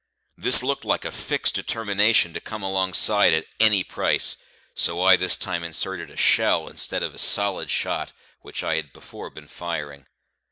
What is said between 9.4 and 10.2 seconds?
firing.